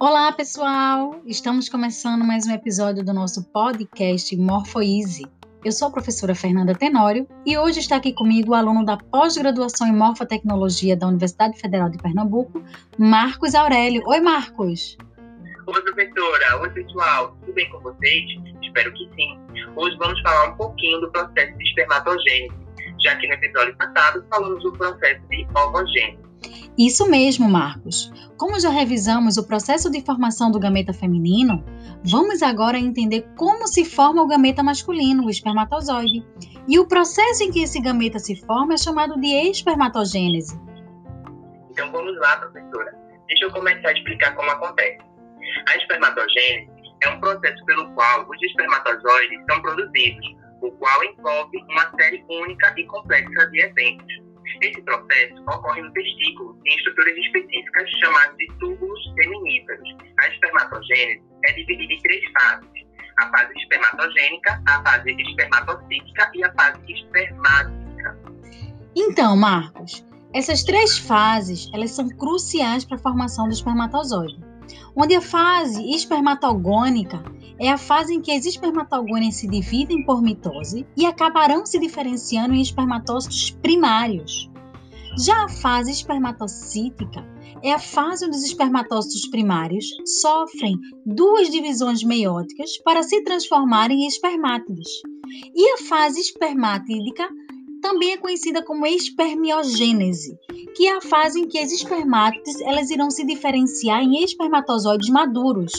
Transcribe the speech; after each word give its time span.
Olá, 0.00 0.32
pessoal! 0.32 1.20
Estamos 1.26 1.68
começando 1.68 2.24
mais 2.24 2.46
um 2.46 2.54
episódio 2.54 3.04
do 3.04 3.12
nosso 3.12 3.44
podcast 3.52 4.34
Morfoeasy. 4.34 5.26
Eu 5.62 5.70
sou 5.70 5.88
a 5.88 5.90
professora 5.90 6.34
Fernanda 6.34 6.74
Tenório 6.74 7.28
e 7.44 7.58
hoje 7.58 7.80
está 7.80 7.96
aqui 7.96 8.14
comigo 8.14 8.52
o 8.52 8.54
aluno 8.54 8.82
da 8.82 8.96
pós-graduação 8.96 9.86
em 9.86 9.92
Morfotecnologia 9.92 10.96
da 10.96 11.06
Universidade 11.06 11.60
Federal 11.60 11.90
de 11.90 11.98
Pernambuco, 11.98 12.64
Marcos 12.98 13.54
Aurélio. 13.54 14.02
Oi, 14.06 14.20
Marcos! 14.20 14.96
Oi, 15.66 15.82
professora! 15.82 16.62
Oi, 16.62 16.70
pessoal! 16.70 17.36
Tudo 17.40 17.52
bem 17.52 17.68
com 17.68 17.80
vocês? 17.80 18.24
Espero 18.62 18.90
que 18.94 19.06
sim. 19.14 19.38
Hoje 19.76 19.94
vamos 19.98 20.18
falar 20.22 20.48
um 20.48 20.56
pouquinho 20.56 20.98
do 21.02 21.12
processo 21.12 21.58
de 21.58 21.64
espermatogênese, 21.68 22.56
já 23.04 23.16
que 23.16 23.28
no 23.28 23.34
episódio 23.34 23.76
passado 23.76 24.24
falamos 24.30 24.62
do 24.62 24.72
processo 24.72 25.20
de 25.28 25.46
ovogênese. 25.54 26.29
Isso 26.78 27.08
mesmo, 27.10 27.48
Marcos. 27.48 28.12
Como 28.36 28.58
já 28.58 28.70
revisamos 28.70 29.36
o 29.36 29.46
processo 29.46 29.90
de 29.90 30.00
formação 30.02 30.50
do 30.50 30.58
gameta 30.58 30.92
feminino, 30.92 31.64
vamos 32.04 32.42
agora 32.42 32.78
entender 32.78 33.28
como 33.36 33.66
se 33.66 33.84
forma 33.84 34.22
o 34.22 34.26
gameta 34.26 34.62
masculino, 34.62 35.26
o 35.26 35.30
espermatozoide. 35.30 36.24
E 36.68 36.78
o 36.78 36.86
processo 36.86 37.42
em 37.42 37.50
que 37.50 37.62
esse 37.62 37.80
gameta 37.80 38.18
se 38.18 38.36
forma 38.46 38.74
é 38.74 38.78
chamado 38.78 39.20
de 39.20 39.28
espermatogênese. 39.50 40.58
Então 41.70 41.90
vamos 41.92 42.18
lá, 42.18 42.36
professora. 42.36 42.96
Deixa 43.28 43.44
eu 43.44 43.50
começar 43.50 43.88
a 43.88 43.92
explicar 43.92 44.34
como 44.34 44.50
acontece. 44.50 44.98
A 45.68 45.76
espermatogênese 45.76 46.70
é 47.02 47.08
um 47.08 47.20
processo 47.20 47.64
pelo 47.64 47.90
qual 47.92 48.28
os 48.28 48.42
espermatozoides 48.42 49.38
são 49.50 49.60
produzidos, 49.60 50.26
o 50.62 50.70
qual 50.72 51.04
envolve 51.04 51.56
uma 51.68 51.90
série 51.98 52.24
única 52.28 52.74
e 52.76 52.84
complexa 52.86 53.50
de 53.50 53.60
eventos 53.60 54.19
esse 54.60 54.82
processo 54.82 55.40
ocorre 55.42 55.82
no 55.82 55.92
testículo 55.92 56.58
em 56.66 56.76
estruturas 56.76 57.16
específicas 57.16 57.90
chamadas 57.98 58.36
de 58.36 58.46
túbulos 58.58 59.14
seminíferos. 59.14 59.96
A 60.18 60.28
espermatogênese 60.28 61.22
é 61.46 61.52
dividida 61.52 61.92
em 61.92 62.00
três 62.00 62.24
fases: 62.32 62.86
a 63.18 63.30
fase 63.30 63.52
espermatogênica, 63.58 64.62
a 64.66 64.82
fase 64.82 65.10
espermatocítica 65.10 66.30
e 66.34 66.44
a 66.44 66.52
fase 66.54 66.92
espermática. 66.92 68.18
Então, 68.96 69.36
Marcos, 69.36 70.04
essas 70.32 70.62
três 70.62 70.98
fases 70.98 71.70
elas 71.72 71.92
são 71.92 72.08
cruciais 72.08 72.84
para 72.84 72.96
a 72.96 73.00
formação 73.00 73.46
do 73.46 73.54
espermatozoide. 73.54 74.38
Onde 74.94 75.14
a 75.14 75.20
fase 75.20 75.82
espermatogônica 75.94 77.22
é 77.58 77.68
a 77.68 77.76
fase 77.76 78.14
em 78.14 78.20
que 78.20 78.32
as 78.32 78.46
espermatogônias 78.46 79.36
se 79.36 79.46
dividem 79.46 80.04
por 80.04 80.22
mitose 80.22 80.86
e 80.96 81.04
acabarão 81.04 81.66
se 81.66 81.78
diferenciando 81.78 82.54
em 82.54 82.62
espermatócitos 82.62 83.50
primários. 83.50 84.49
Já 85.18 85.44
a 85.44 85.48
fase 85.48 85.90
espermatocítica 85.90 87.24
é 87.62 87.72
a 87.72 87.78
fase 87.78 88.26
onde 88.26 88.36
os 88.36 88.44
espermatócitos 88.44 89.28
primários 89.28 89.86
sofrem 90.20 90.76
duas 91.04 91.50
divisões 91.50 92.02
meióticas 92.02 92.78
para 92.78 93.02
se 93.02 93.22
transformarem 93.22 94.04
em 94.04 94.06
espermátidos. 94.06 94.88
E 95.54 95.70
a 95.72 95.78
fase 95.78 96.20
espermátídica 96.20 97.28
também 97.82 98.12
é 98.12 98.16
conhecida 98.16 98.62
como 98.64 98.86
espermiogênese, 98.86 100.38
que 100.76 100.86
é 100.86 100.96
a 100.96 101.00
fase 101.00 101.40
em 101.40 101.48
que 101.48 101.58
as 101.58 101.72
espermátides 101.72 102.60
elas 102.60 102.90
irão 102.90 103.10
se 103.10 103.24
diferenciar 103.24 104.02
em 104.02 104.22
espermatozoides 104.22 105.08
maduros 105.08 105.72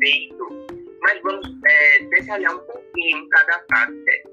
perfeito, 0.00 0.48
mas 1.02 1.22
vamos 1.22 1.46
é, 1.64 2.04
detalhar 2.04 2.54
um 2.54 2.58
pouquinho 2.60 3.28
cada 3.28 3.64
fase 3.70 4.04
dessa. 4.04 4.29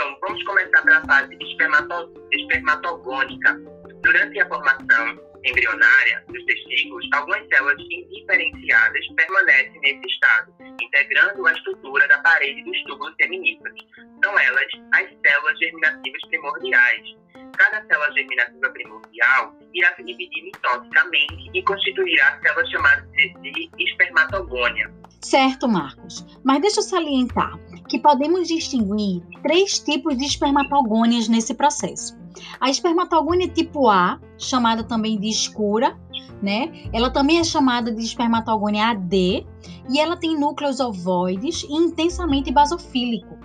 Então, 0.00 0.16
vamos 0.22 0.42
começar 0.44 0.80
pela 0.80 1.02
fase 1.02 1.36
espermato 1.42 2.10
espermatogônica. 2.32 3.60
Durante 4.02 4.40
a 4.40 4.48
formação 4.48 5.20
embrionária 5.44 6.24
dos 6.26 6.42
testículos, 6.46 7.06
algumas 7.12 7.46
células 7.48 7.76
indiferenciadas 7.78 9.06
permanecem 9.14 9.78
nesse 9.82 10.06
estado, 10.06 10.54
integrando 10.80 11.46
a 11.46 11.52
estrutura 11.52 12.08
da 12.08 12.16
parede 12.22 12.64
dos 12.64 12.82
túbulos 12.84 13.14
seminíferos. 13.20 13.78
São 14.24 14.38
elas 14.38 14.66
as 14.94 15.06
células 15.22 15.58
germinativas 15.58 16.22
primordiais. 16.28 17.16
Cada 17.58 17.84
célula 17.84 18.10
germinativa 18.14 18.70
primordial 18.70 19.54
irá 19.74 19.94
se 19.96 20.02
dividir 20.04 20.44
mitosicamente 20.44 21.50
e 21.52 21.62
constituirá 21.62 22.40
células 22.40 22.70
chamadas 22.70 23.04
de 23.12 23.70
espermatogônia. 23.78 24.90
Certo, 25.20 25.68
Marcos. 25.68 26.24
Mas 26.42 26.62
deixa 26.62 26.80
eu 26.80 26.84
salientar 26.84 27.52
que 27.90 27.98
podemos 27.98 28.46
distinguir 28.46 29.20
três 29.42 29.80
tipos 29.80 30.16
de 30.16 30.24
espermatogônias 30.24 31.28
nesse 31.28 31.52
processo. 31.52 32.16
A 32.60 32.70
espermatogônia 32.70 33.48
tipo 33.48 33.88
A, 33.88 34.20
chamada 34.38 34.84
também 34.84 35.18
de 35.18 35.28
escura, 35.28 35.98
né? 36.40 36.70
Ela 36.92 37.10
também 37.10 37.40
é 37.40 37.44
chamada 37.44 37.92
de 37.92 38.02
espermatogônia 38.02 38.86
AD 38.90 39.44
e 39.90 39.98
ela 39.98 40.16
tem 40.16 40.38
núcleos 40.38 40.78
ovoides 40.78 41.64
e 41.64 41.72
intensamente 41.72 42.52
basofílico. 42.52 43.36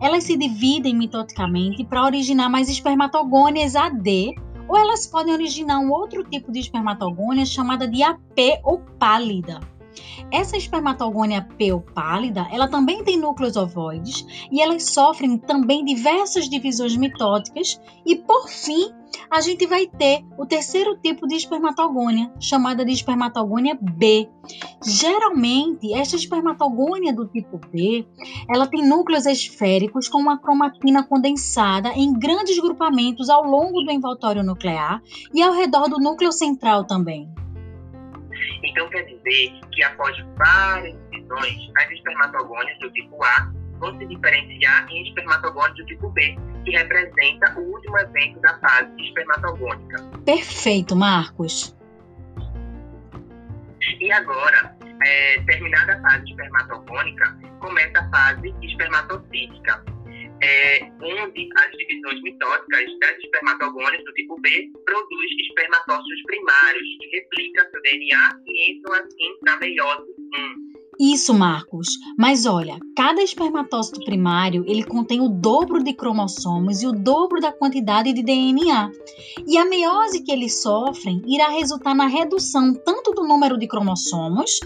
Elas 0.00 0.24
se 0.24 0.36
dividem 0.36 0.94
mitoticamente 0.94 1.84
para 1.84 2.04
originar 2.04 2.48
mais 2.48 2.68
espermatogônias 2.68 3.74
AD 3.74 4.36
ou 4.68 4.76
elas 4.76 5.08
podem 5.08 5.32
originar 5.34 5.80
um 5.80 5.90
outro 5.90 6.22
tipo 6.22 6.52
de 6.52 6.60
espermatogônia 6.60 7.44
chamada 7.44 7.88
de 7.88 8.02
AP 8.02 8.60
ou 8.62 8.78
pálida. 8.98 9.58
Essa 10.30 10.56
espermatogônia 10.56 11.46
pálida, 11.94 12.46
ela 12.50 12.68
também 12.68 13.02
tem 13.02 13.18
núcleos 13.18 13.56
ovoides 13.56 14.24
e 14.50 14.60
elas 14.60 14.84
sofrem 14.84 15.38
também 15.38 15.84
diversas 15.84 16.48
divisões 16.48 16.96
mitóticas 16.96 17.80
e 18.06 18.16
por 18.16 18.48
fim 18.48 18.92
a 19.30 19.40
gente 19.40 19.66
vai 19.66 19.86
ter 19.86 20.24
o 20.38 20.46
terceiro 20.46 20.96
tipo 20.98 21.26
de 21.26 21.34
espermatogônia, 21.34 22.32
chamada 22.40 22.84
de 22.84 22.92
espermatogônia 22.92 23.76
B. 23.80 24.28
Geralmente, 24.84 25.92
esta 25.92 26.16
espermatogônia 26.16 27.12
do 27.12 27.26
tipo 27.26 27.58
B, 27.72 28.06
ela 28.48 28.66
tem 28.66 28.86
núcleos 28.86 29.26
esféricos 29.26 30.08
com 30.08 30.18
uma 30.18 30.38
cromatina 30.38 31.02
condensada 31.02 31.90
em 31.94 32.12
grandes 32.12 32.58
grupamentos 32.58 33.28
ao 33.28 33.44
longo 33.44 33.82
do 33.82 33.90
envoltório 33.90 34.42
nuclear 34.42 35.02
e 35.34 35.42
ao 35.42 35.52
redor 35.52 35.88
do 35.88 35.98
núcleo 35.98 36.32
central 36.32 36.84
também. 36.86 37.28
Então 38.68 38.88
quer 38.90 39.02
dizer 39.02 39.60
que 39.72 39.82
após 39.82 40.16
várias 40.36 40.96
divisões, 41.10 41.70
as 41.78 41.90
espermatogônias 41.90 42.78
do 42.80 42.90
tipo 42.92 43.22
A 43.24 43.52
vão 43.78 43.96
se 43.98 44.06
diferenciar 44.06 44.86
em 44.90 45.08
espermatogônias 45.08 45.76
do 45.76 45.86
tipo 45.86 46.10
B, 46.10 46.36
que 46.64 46.72
representa 46.72 47.58
o 47.58 47.62
último 47.72 47.98
evento 47.98 48.40
da 48.40 48.58
fase 48.58 48.90
espermatogônica. 49.00 50.02
Perfeito, 50.24 50.94
Marcos. 50.94 51.74
E 54.00 54.12
agora, 54.12 54.76
é, 55.04 55.40
terminada 55.42 55.94
a 55.94 56.02
fase 56.02 56.30
espermatogônica, 56.30 57.38
começa 57.60 58.00
a 58.00 58.10
fase 58.10 58.54
espermatocítica, 58.62 59.84
onde 61.02 61.48
as 61.56 61.70
divisões 61.72 62.22
mitóticas 62.22 62.98
das 63.00 63.18
espermatogônias 63.18 64.04
do 64.04 64.12
tipo 64.14 64.40
B 64.40 64.70
produz 64.84 65.30
espermatócitos 65.48 66.22
primários, 66.26 66.88
que 67.00 67.06
replicam 67.16 67.70
seu 67.70 67.82
DNA 67.82 68.40
e 68.46 68.72
entram 68.72 68.94
assim 68.94 69.38
na 69.44 69.56
meiose 69.58 70.08
1. 70.64 70.78
Isso, 71.00 71.32
Marcos. 71.32 71.90
Mas 72.18 72.44
olha, 72.44 72.76
cada 72.96 73.22
espermatócito 73.22 74.04
primário, 74.04 74.64
ele 74.66 74.82
contém 74.82 75.20
o 75.20 75.28
dobro 75.28 75.82
de 75.82 75.94
cromossomos 75.94 76.82
e 76.82 76.88
o 76.88 76.92
dobro 76.92 77.40
da 77.40 77.52
quantidade 77.52 78.12
de 78.12 78.20
DNA. 78.20 78.90
E 79.46 79.56
a 79.56 79.64
meiose 79.64 80.24
que 80.24 80.32
eles 80.32 80.60
sofrem 80.60 81.22
irá 81.24 81.50
resultar 81.50 81.94
na 81.94 82.08
redução 82.08 82.74
tanto 82.74 83.12
do 83.12 83.22
número 83.22 83.56
de 83.56 83.68
cromossomos 83.68 84.58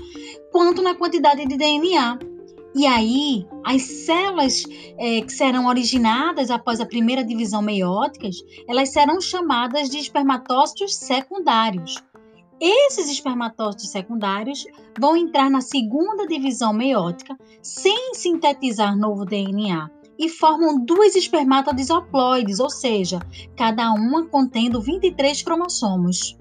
quanto 0.50 0.80
na 0.80 0.94
quantidade 0.94 1.46
de 1.46 1.56
DNA. 1.56 2.31
E 2.74 2.86
aí, 2.86 3.46
as 3.64 3.82
células 3.82 4.62
é, 4.98 5.20
que 5.20 5.32
serão 5.32 5.66
originadas 5.66 6.50
após 6.50 6.80
a 6.80 6.86
primeira 6.86 7.22
divisão 7.22 7.60
meiótica, 7.60 8.28
elas 8.66 8.90
serão 8.90 9.20
chamadas 9.20 9.90
de 9.90 9.98
espermatócitos 9.98 10.94
secundários. 10.94 12.02
Esses 12.58 13.10
espermatócitos 13.10 13.90
secundários 13.90 14.64
vão 14.98 15.16
entrar 15.16 15.50
na 15.50 15.60
segunda 15.60 16.26
divisão 16.26 16.72
meiótica 16.72 17.36
sem 17.60 18.14
sintetizar 18.14 18.96
novo 18.96 19.24
DNA 19.24 19.90
e 20.18 20.28
formam 20.28 20.84
duas 20.84 21.16
espermátodes 21.16 21.90
haploides, 21.90 22.60
ou 22.60 22.70
seja, 22.70 23.18
cada 23.56 23.92
uma 23.92 24.26
contendo 24.26 24.80
23 24.80 25.42
cromossomos. 25.42 26.38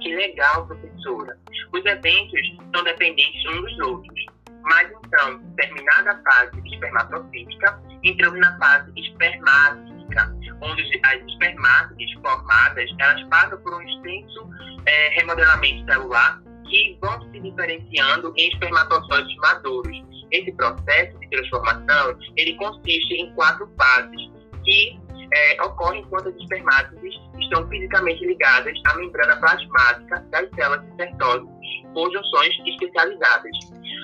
Que 0.00 0.14
legal, 0.14 0.66
professora. 0.66 1.38
Os 1.72 1.84
eventos 1.84 2.40
são 2.74 2.82
dependentes 2.82 3.44
uns 3.46 3.60
dos 3.60 3.78
outros. 3.86 4.33
Mas 4.64 4.90
então, 4.90 5.38
terminada 5.56 6.12
a 6.12 6.22
fase 6.22 6.60
espermatofítica, 6.64 7.82
entramos 8.02 8.40
na 8.40 8.58
fase 8.58 8.92
espermática, 8.96 10.34
onde 10.62 11.00
as 11.04 11.22
espermátides 11.22 12.12
formadas 12.20 12.90
elas 12.98 13.22
passam 13.28 13.58
por 13.58 13.74
um 13.74 13.82
extenso 13.82 14.48
é, 14.86 15.08
remodelamento 15.20 15.84
celular 15.92 16.40
que 16.68 16.98
vão 17.00 17.20
se 17.30 17.40
diferenciando 17.40 18.32
em 18.36 18.48
espermatozoides 18.48 19.36
maduros. 19.36 20.04
Esse 20.30 20.50
processo 20.52 21.18
de 21.20 21.30
transformação 21.30 22.18
ele 22.36 22.54
consiste 22.56 23.14
em 23.14 23.32
quatro 23.34 23.70
fases 23.78 24.32
que 24.64 24.98
é, 25.32 25.62
ocorrem 25.62 26.00
enquanto 26.00 26.28
as 26.28 26.36
espermátides 26.36 27.14
estão 27.40 27.68
fisicamente 27.68 28.24
ligadas 28.26 28.74
à 28.86 28.96
membrana 28.96 29.36
plasmática 29.36 30.20
das 30.30 30.48
células 30.54 30.84
cistertóticas 30.86 31.54
por 31.92 32.12
junções 32.12 32.54
especializadas. 32.66 33.52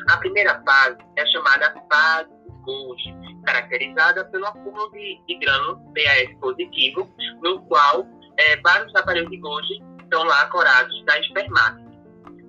A 0.08 0.17
primeira 0.19 0.62
fase 0.64 0.99
é 1.17 1.26
chamada 1.26 1.75
fase 1.93 2.31
Golgi, 2.62 3.14
caracterizada 3.44 4.25
pelo 4.26 4.47
acúmulo 4.47 4.91
de, 4.93 5.20
de 5.26 5.38
grânulos 5.38 5.79
PAS 5.94 6.38
positivo, 6.41 7.08
no 7.43 7.62
qual 7.62 8.06
é, 8.38 8.56
vários 8.61 8.94
aparelhos 8.94 9.31
de 9.31 9.38
Golgi 9.38 9.82
estão 10.02 10.25
lá 10.25 10.47
corados 10.47 11.05
da 11.05 11.19
espermátide. 11.20 11.88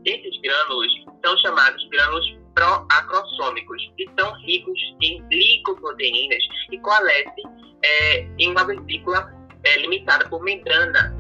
Esses 0.06 0.42
grânulos 0.42 0.92
são 1.24 1.38
chamados 1.38 1.88
grânulos 1.90 2.42
proacrossômicos, 2.56 3.92
que 3.98 4.10
são 4.20 4.34
ricos 4.42 4.80
em 5.02 5.22
glicoproteínas 5.28 6.44
e 6.72 6.80
coalescem 6.80 7.44
é, 7.84 8.28
em 8.40 8.52
uma 8.52 8.66
vesícula 8.66 9.32
é, 9.64 9.78
limitada 9.78 10.28
por 10.28 10.44
membrana 10.44 11.16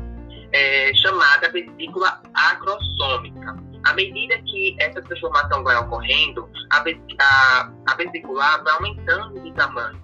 é, 0.51 0.93
chamada 0.95 1.49
vesícula 1.49 2.21
acrossômica. 2.33 3.70
À 3.83 3.93
medida 3.93 4.37
que 4.43 4.75
essa 4.79 5.01
transformação 5.01 5.63
vai 5.63 5.75
ocorrendo, 5.77 6.47
a, 6.71 6.83
a, 7.19 7.71
a 7.87 7.95
vesícula 7.95 8.57
vai 8.63 8.73
aumentando 8.73 9.39
de 9.39 9.51
tamanho. 9.53 9.99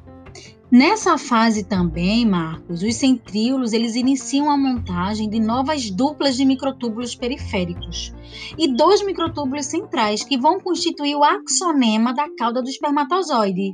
Nessa 0.70 1.18
fase 1.18 1.64
também, 1.64 2.26
Marcos, 2.26 2.84
os 2.84 2.96
centríolos 2.96 3.72
eles 3.72 3.96
iniciam 3.96 4.52
a 4.52 4.58
montagem 4.58 5.30
de 5.30 5.40
novas 5.40 5.90
duplas 5.90 6.36
de 6.36 6.44
microtúbulos 6.44 7.16
periféricos 7.16 8.14
e 8.58 8.68
dois 8.76 9.02
microtúbulos 9.06 9.66
centrais 9.66 10.24
que 10.24 10.38
vão 10.38 10.60
constituir 10.60 11.16
o 11.16 11.24
axonema 11.24 12.14
da 12.14 12.28
cauda 12.38 12.62
do 12.62 12.68
espermatozoide. 12.68 13.74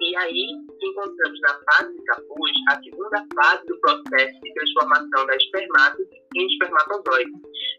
E 0.00 0.16
aí 0.16 0.61
encontramos 0.82 1.40
na 1.40 1.60
fase 1.64 1.92
de 1.96 2.04
capuz 2.04 2.52
a 2.68 2.82
segunda 2.82 3.26
fase 3.34 3.66
do 3.66 3.80
processo 3.80 4.40
de 4.42 4.54
transformação 4.54 5.26
da 5.26 5.36
espermátide 5.36 6.22
em 6.34 6.46
espermatozoide. 6.46 7.32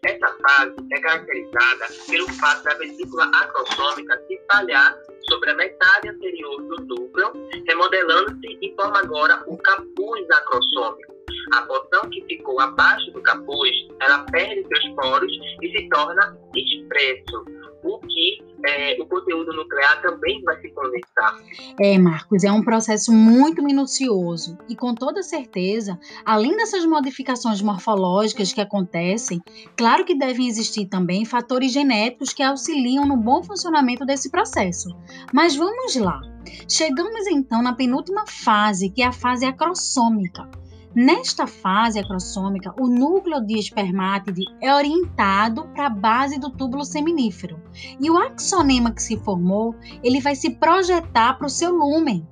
Essa 0.04 0.28
fase 0.28 0.74
é 0.92 1.00
caracterizada 1.00 1.86
pelo 2.10 2.28
fato 2.34 2.64
da 2.64 2.74
vesícula 2.74 3.24
acrossômica 3.24 4.18
se 4.26 4.34
espalhar 4.34 4.96
sobre 5.28 5.50
a 5.50 5.54
metade 5.56 6.08
anterior 6.08 6.62
do 6.62 6.84
núcleo, 6.84 7.32
remodelando-se 7.66 8.58
e 8.60 8.74
forma 8.76 8.98
agora 8.98 9.42
o 9.46 9.56
capuz 9.58 10.30
acrossômico. 10.30 11.14
A 11.52 11.62
porção 11.62 12.08
que 12.10 12.24
ficou 12.26 12.60
abaixo 12.60 13.10
do 13.12 13.22
capuz, 13.22 13.70
ela 14.00 14.24
perde 14.30 14.66
seus 14.66 14.94
poros 14.94 15.32
e 15.62 15.70
se 15.70 15.88
torna 15.88 16.36
expresso, 16.54 17.44
o 17.84 17.98
que 17.98 18.42
é, 18.66 19.00
o 19.00 19.06
conteúdo 19.06 19.52
nuclear 19.52 20.00
também 20.00 20.42
vai 20.42 20.58
se 20.60 20.70
condensar. 20.70 21.38
É, 21.78 21.98
Marcos, 21.98 22.42
é 22.42 22.50
um 22.50 22.62
processo 22.62 23.12
muito 23.12 23.62
minucioso 23.62 24.56
e 24.68 24.74
com 24.74 24.94
toda 24.94 25.22
certeza, 25.22 25.98
além 26.24 26.56
dessas 26.56 26.86
modificações 26.86 27.60
morfológicas 27.60 28.52
que 28.52 28.60
acontecem, 28.60 29.40
claro 29.76 30.04
que 30.04 30.16
devem 30.16 30.48
existir 30.48 30.86
também 30.86 31.24
fatores 31.24 31.72
genéticos 31.72 32.32
que 32.32 32.42
auxiliam 32.42 33.04
no 33.04 33.16
bom 33.16 33.42
funcionamento 33.42 34.06
desse 34.06 34.30
processo. 34.30 34.88
Mas 35.32 35.54
vamos 35.54 35.94
lá. 35.96 36.20
Chegamos 36.68 37.26
então 37.26 37.62
na 37.62 37.74
penúltima 37.74 38.24
fase, 38.26 38.90
que 38.90 39.02
é 39.02 39.06
a 39.06 39.12
fase 39.12 39.44
acrossômica. 39.44 40.48
Nesta 40.94 41.44
fase 41.44 41.98
acrossômica, 41.98 42.72
o 42.78 42.86
núcleo 42.86 43.44
de 43.44 43.58
espermátide 43.58 44.44
é 44.60 44.72
orientado 44.72 45.64
para 45.74 45.86
a 45.86 45.90
base 45.90 46.38
do 46.38 46.50
túbulo 46.50 46.84
seminífero 46.84 47.60
e 47.98 48.08
o 48.08 48.16
axonema 48.16 48.92
que 48.92 49.02
se 49.02 49.16
formou, 49.16 49.74
ele 50.04 50.20
vai 50.20 50.36
se 50.36 50.50
projetar 50.50 51.34
para 51.34 51.48
o 51.48 51.50
seu 51.50 51.74
lúmen. 51.74 52.24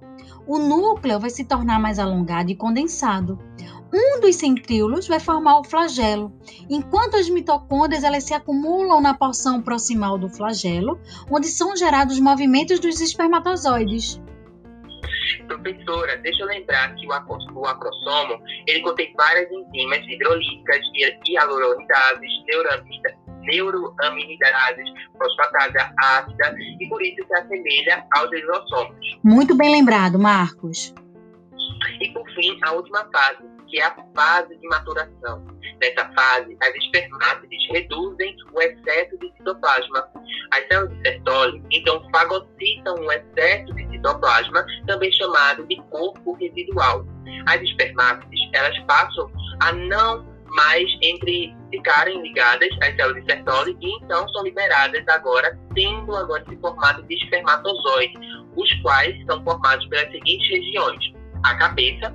O 0.46 0.60
núcleo 0.60 1.18
vai 1.18 1.30
se 1.30 1.44
tornar 1.44 1.80
mais 1.80 1.98
alongado 1.98 2.52
e 2.52 2.56
condensado. 2.56 3.36
Um 3.92 4.20
dos 4.20 4.36
centríolos 4.36 5.08
vai 5.08 5.18
formar 5.18 5.58
o 5.58 5.64
flagelo, 5.64 6.32
enquanto 6.70 7.16
as 7.16 7.28
mitocôndrias 7.28 8.04
elas 8.04 8.22
se 8.22 8.32
acumulam 8.32 9.00
na 9.00 9.12
porção 9.12 9.60
proximal 9.60 10.16
do 10.16 10.28
flagelo, 10.28 11.00
onde 11.28 11.48
são 11.48 11.76
gerados 11.76 12.20
movimentos 12.20 12.78
dos 12.78 13.00
espermatozoides. 13.00 14.21
Professora, 15.46 16.17
deixa 16.19 16.43
eu 16.43 16.46
lembrar 16.46 16.94
que 16.94 17.06
o, 17.06 17.11
o 17.11 17.67
acrossomo, 17.67 18.43
ele 18.67 18.81
contém 18.81 19.12
várias 19.17 19.50
enzimas 19.50 20.00
hidrolíticas, 20.06 20.81
hialuronidases, 21.26 22.31
neuroaminidases, 23.43 24.88
fosfatase 25.19 25.76
ácida, 25.99 26.55
e 26.81 26.88
por 26.88 27.02
isso 27.02 27.26
se 27.26 27.34
assemelha 27.34 28.05
aos 28.12 28.31
lisossomos. 28.31 29.19
Muito 29.25 29.56
bem 29.56 29.70
lembrado, 29.70 30.19
Marcos. 30.19 30.94
E 32.00 32.08
por 32.11 32.29
fim, 32.34 32.58
a 32.62 32.73
última 32.73 33.08
fase, 33.12 33.43
que 33.69 33.81
é 33.81 33.84
a 33.84 33.96
fase 34.14 34.56
de 34.56 34.69
maturação. 34.69 35.44
Nessa 35.81 36.08
fase, 36.14 36.56
as 36.62 36.75
espermátides 36.76 37.69
reduzem 37.70 38.37
o 38.52 38.61
excesso 38.61 39.19
de 39.19 39.32
citoplasma. 39.37 40.08
As 40.52 40.67
células 40.69 40.96
de 40.96 41.02
Sertoli, 41.02 41.62
então, 41.73 42.08
fagocitam 42.11 42.94
o 42.94 43.11
excesso 43.11 43.75
de 43.75 43.81
citoplasma, 44.02 44.66
também 44.87 45.12
chamado 45.12 45.66
de 45.66 45.76
corpo 45.90 46.32
residual. 46.34 47.06
As 47.46 47.60
espermátides, 47.62 48.40
elas 48.52 48.78
passam 48.81 49.31
a 49.60 49.72
não 49.72 50.32
mais 50.52 50.84
entre 51.00 51.54
ficarem 51.70 52.20
ligadas 52.20 52.69
às 52.82 52.94
células 52.94 53.25
de 53.25 53.32
Sertoli 53.32 53.76
e 53.81 53.96
então 53.96 54.28
são 54.28 54.44
liberadas 54.44 55.02
agora, 55.08 55.58
tendo 55.75 56.14
agora 56.14 56.44
esse 56.46 56.60
formato 56.60 57.02
de 57.04 57.14
espermatozoide, 57.14 58.14
os 58.56 58.72
quais 58.82 59.16
são 59.25 59.43
formados 59.44 59.87
pelas 59.88 60.10
seguintes 60.10 60.48
regiões: 60.50 61.12
a 61.44 61.56
cabeça, 61.56 62.14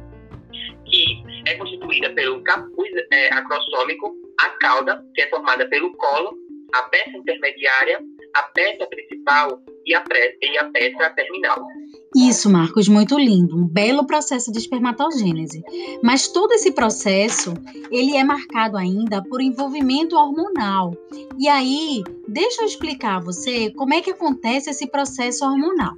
que 0.85 1.23
é 1.47 1.55
constituída 1.55 2.11
pelo 2.11 2.43
capuz 2.43 2.89
é, 3.11 3.33
acrossômico, 3.33 4.13
a 4.39 4.49
cauda, 4.59 5.03
que 5.15 5.21
é 5.21 5.29
formada 5.29 5.67
pelo 5.67 5.91
colo, 5.97 6.37
a 6.75 6.83
peça 6.83 7.17
intermediária, 7.17 7.99
a 8.35 8.43
peça 8.43 8.85
principal 8.87 9.61
e 9.85 9.95
a, 9.95 10.03
e 10.41 10.57
a 10.57 10.65
peça 10.71 11.09
terminal. 11.11 11.65
Isso, 12.15 12.49
Marcos, 12.49 12.87
muito 12.87 13.17
lindo, 13.17 13.57
um 13.57 13.67
belo 13.67 14.05
processo 14.05 14.51
de 14.51 14.57
espermatogênese. 14.59 15.61
Mas 16.01 16.27
todo 16.27 16.53
esse 16.53 16.71
processo, 16.71 17.53
ele 17.91 18.15
é 18.15 18.23
marcado 18.23 18.77
ainda 18.77 19.21
por 19.21 19.41
envolvimento 19.41 20.15
hormonal. 20.15 20.95
E 21.37 21.47
aí, 21.47 22.03
deixa 22.27 22.61
eu 22.61 22.65
explicar 22.65 23.17
a 23.17 23.19
você 23.19 23.71
como 23.71 23.93
é 23.93 24.01
que 24.01 24.11
acontece 24.11 24.69
esse 24.69 24.87
processo 24.87 25.45
hormonal. 25.45 25.93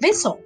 Vê 0.00 0.12
só, 0.12 0.36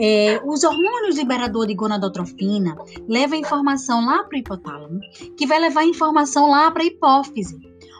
é, 0.00 0.40
os 0.44 0.64
hormônios 0.64 1.16
liberadores 1.16 1.68
de 1.68 1.74
gonadotrofina 1.74 2.74
levam 3.06 3.38
informação 3.38 4.04
lá 4.04 4.24
para 4.24 4.36
o 4.36 4.40
hipotálamo, 4.40 5.00
que 5.36 5.46
vai 5.46 5.60
levar 5.60 5.84
informação 5.84 6.50
lá 6.50 6.70
para 6.70 6.82
a 6.82 6.86
hipófise, 6.86 7.58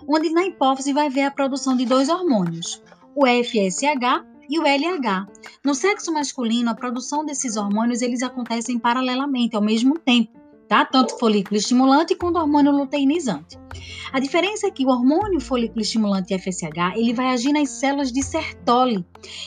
onde 0.08 0.30
na 0.30 0.46
hipófise 0.46 0.92
vai 0.92 1.10
ver 1.10 1.22
a 1.22 1.30
produção 1.30 1.76
de 1.76 1.84
dois 1.84 2.08
hormônios, 2.08 2.82
o 3.14 3.26
FSH 3.26 4.31
e 4.52 4.58
o 4.58 4.64
LH. 4.64 5.26
No 5.64 5.74
sexo 5.74 6.12
masculino, 6.12 6.70
a 6.70 6.74
produção 6.74 7.24
desses 7.24 7.56
hormônios 7.56 8.02
eles 8.02 8.22
acontecem 8.22 8.78
paralelamente, 8.78 9.56
ao 9.56 9.62
mesmo 9.62 9.98
tempo, 9.98 10.38
tá? 10.68 10.84
Tanto 10.84 11.18
folículo 11.18 11.56
estimulante 11.56 12.14
quanto 12.14 12.38
hormônio 12.38 12.70
luteinizante. 12.70 13.58
A 14.12 14.20
diferença 14.20 14.66
é 14.66 14.70
que 14.70 14.84
o 14.84 14.90
hormônio 14.90 15.40
folículo 15.40 15.80
estimulante 15.80 16.38
FSH, 16.38 16.96
ele 16.96 17.14
vai 17.14 17.28
agir 17.28 17.54
nas 17.54 17.70
células 17.70 18.12
de 18.12 18.22
Sertoli 18.22 19.02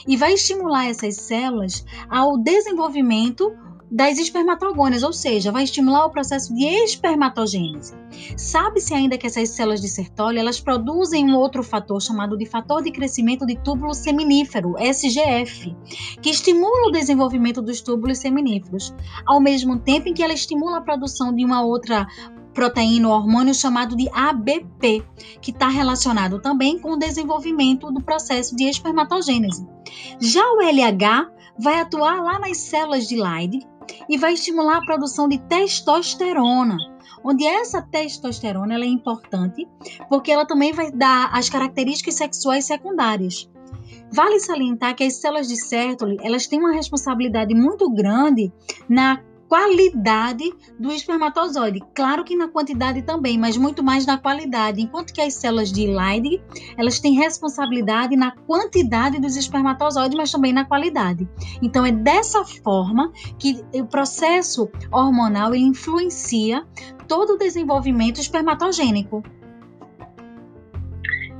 e 0.07 0.17
vai 0.17 0.33
estimular 0.33 0.87
essas 0.87 1.17
células 1.17 1.85
ao 2.09 2.35
desenvolvimento 2.35 3.55
das 3.89 4.17
espermatogônias, 4.17 5.03
ou 5.03 5.13
seja, 5.13 5.51
vai 5.51 5.63
estimular 5.63 6.05
o 6.05 6.09
processo 6.09 6.53
de 6.53 6.65
espermatogênese. 6.65 7.93
Sabe-se 8.37 8.93
ainda 8.93 9.17
que 9.17 9.27
essas 9.27 9.49
células 9.49 9.81
de 9.81 9.87
Sertoli, 9.87 10.39
elas 10.39 10.59
produzem 10.59 11.29
um 11.29 11.35
outro 11.35 11.63
fator 11.63 12.01
chamado 12.01 12.37
de 12.37 12.45
fator 12.45 12.81
de 12.83 12.91
crescimento 12.91 13.45
de 13.45 13.55
túbulo 13.57 13.93
seminífero, 13.93 14.75
SGF, 14.79 15.75
que 16.21 16.29
estimula 16.29 16.87
o 16.87 16.91
desenvolvimento 16.91 17.61
dos 17.61 17.81
túbulos 17.81 18.17
seminíferos, 18.17 18.93
ao 19.25 19.39
mesmo 19.39 19.79
tempo 19.79 20.09
em 20.09 20.13
que 20.13 20.23
ela 20.23 20.33
estimula 20.33 20.77
a 20.77 20.81
produção 20.81 21.33
de 21.33 21.45
uma 21.45 21.63
outra 21.63 22.07
proteína 22.55 23.09
ou 23.09 23.13
hormônio 23.13 23.53
chamado 23.53 23.95
de 23.95 24.09
ABP, 24.11 25.05
que 25.41 25.51
está 25.51 25.67
relacionado 25.67 26.39
também 26.39 26.79
com 26.79 26.93
o 26.93 26.97
desenvolvimento 26.97 27.91
do 27.91 28.01
processo 28.01 28.55
de 28.55 28.63
espermatogênese. 28.63 29.67
Já 30.19 30.41
o 30.53 30.61
LH 30.61 31.29
vai 31.59 31.79
atuar 31.79 32.21
lá 32.21 32.39
nas 32.39 32.57
células 32.57 33.07
de 33.07 33.15
Leydig 33.21 33.67
e 34.09 34.17
vai 34.17 34.33
estimular 34.33 34.77
a 34.77 34.85
produção 34.85 35.27
de 35.27 35.37
testosterona, 35.37 36.77
onde 37.23 37.45
essa 37.45 37.81
testosterona 37.81 38.75
é 38.75 38.85
importante 38.85 39.67
porque 40.09 40.31
ela 40.31 40.45
também 40.45 40.73
vai 40.73 40.91
dar 40.91 41.29
as 41.33 41.49
características 41.49 42.15
sexuais 42.15 42.65
secundárias. 42.65 43.49
Vale 44.11 44.39
salientar 44.39 44.95
que 44.95 45.03
as 45.03 45.15
células 45.15 45.47
de 45.47 45.57
Sertoli, 45.57 46.17
elas 46.21 46.47
têm 46.47 46.59
uma 46.59 46.73
responsabilidade 46.73 47.53
muito 47.53 47.89
grande 47.89 48.51
na 48.87 49.21
qualidade 49.47 50.51
do 50.79 50.91
espermatozoide. 50.91 51.81
Claro 51.93 52.23
que 52.23 52.35
na 52.35 52.47
quantidade 52.47 53.01
também, 53.01 53.37
mas 53.37 53.57
muito 53.57 53.83
mais 53.83 54.05
na 54.05 54.17
qualidade. 54.17 54.81
Enquanto 54.81 55.13
que 55.13 55.21
as 55.21 55.33
células 55.35 55.71
de 55.71 55.87
Leydig, 55.87 56.41
elas 56.77 56.99
têm 56.99 57.13
responsabilidade 57.15 58.15
na 58.15 58.31
quantidade 58.31 59.19
dos 59.19 59.35
espermatozoides, 59.35 60.17
mas 60.17 60.31
também 60.31 60.53
na 60.53 60.65
qualidade. 60.65 61.27
Então 61.61 61.85
é 61.85 61.91
dessa 61.91 62.43
forma 62.43 63.11
que 63.39 63.63
o 63.73 63.85
processo 63.85 64.69
hormonal 64.91 65.53
influencia 65.55 66.65
todo 67.07 67.33
o 67.33 67.37
desenvolvimento 67.37 68.19
espermatogênico. 68.19 69.23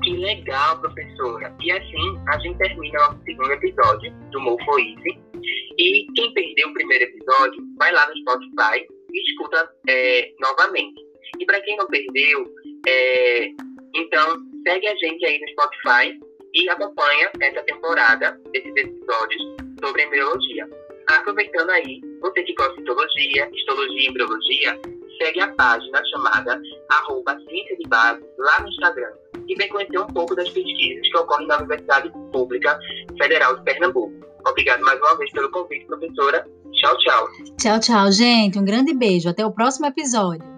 Que 0.06 0.16
legal, 0.18 0.80
professora. 0.82 1.52
E 1.64 1.72
assim, 1.72 2.20
a 2.28 2.38
gente 2.38 2.60
termina 2.60 3.10
o 3.10 3.24
segundo 3.24 3.52
episódio 3.54 4.14
do 4.30 4.40
Morfoise. 4.40 5.20
E 5.80 6.06
quem 6.16 6.32
perdeu 6.32 6.70
o 6.70 6.74
primeiro 6.74 7.06
episódio, 7.06 7.64
vai 7.76 7.92
lá 7.92 8.08
no 8.08 8.16
Spotify 8.18 8.86
e 9.12 9.32
escuta 9.32 9.68
é, 9.90 10.32
novamente. 10.40 11.02
E 11.40 11.46
para 11.48 11.60
quem 11.62 11.76
não 11.78 11.88
perdeu, 11.88 12.46
é, 12.88 13.48
então 13.96 14.38
segue 14.68 14.88
a 14.88 14.96
gente 14.96 15.26
aí 15.26 15.40
no 15.40 15.50
Spotify 15.50 16.20
e 16.54 16.70
acompanha 16.70 17.32
essa 17.42 17.64
temporada 17.64 18.40
desses 18.54 18.76
episódios 18.76 19.42
sobre 19.84 20.04
embriologia. 20.04 20.70
Aproveitando 21.08 21.72
aí, 21.72 22.00
você 22.22 22.44
que 22.44 22.54
gosta 22.54 22.76
de 22.76 22.82
histologia, 22.82 23.50
histologia 23.52 24.02
e 24.02 24.08
embriologia, 24.08 24.80
segue 25.20 25.40
a 25.40 25.52
página 25.56 26.06
chamada 26.12 26.62
arroba 26.92 27.40
ciência 27.40 27.76
de 27.78 27.90
base 27.90 28.24
lá 28.38 28.62
no 28.62 28.70
Instagram 28.70 29.25
e 29.48 29.56
vem 29.56 29.70
conhecer 29.70 30.00
um 30.00 30.08
pouco 30.08 30.36
das 30.36 30.50
pesquisas 30.50 31.08
que 31.10 31.18
ocorrem 31.18 31.48
na 31.48 31.58
Universidade 31.58 32.12
Pública 32.32 32.80
Federal 33.18 33.56
de 33.58 33.64
Pernambuco. 33.64 34.14
Obrigado 34.48 34.82
mais 34.82 35.00
uma 35.00 35.18
vez 35.18 35.32
pelo 35.32 35.50
convite, 35.50 35.86
professora. 35.86 36.46
Tchau, 36.74 36.98
tchau. 36.98 37.28
Tchau, 37.58 37.80
tchau, 37.80 38.12
gente. 38.12 38.60
Um 38.60 38.66
grande 38.66 38.94
beijo. 38.94 39.30
Até 39.30 39.46
o 39.46 39.52
próximo 39.52 39.88
episódio. 39.88 40.55